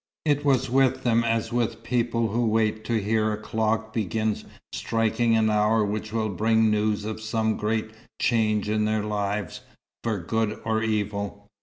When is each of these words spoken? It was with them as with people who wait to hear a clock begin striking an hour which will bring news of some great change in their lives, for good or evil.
It 0.25 0.43
was 0.43 0.67
with 0.67 1.03
them 1.03 1.23
as 1.23 1.53
with 1.53 1.83
people 1.83 2.29
who 2.29 2.47
wait 2.47 2.83
to 2.85 2.99
hear 2.99 3.31
a 3.31 3.37
clock 3.37 3.93
begin 3.93 4.35
striking 4.73 5.35
an 5.37 5.51
hour 5.51 5.85
which 5.85 6.11
will 6.11 6.29
bring 6.29 6.71
news 6.71 7.05
of 7.05 7.21
some 7.21 7.55
great 7.55 7.91
change 8.19 8.67
in 8.67 8.85
their 8.85 9.03
lives, 9.03 9.61
for 10.03 10.17
good 10.17 10.59
or 10.65 10.81
evil. 10.81 11.47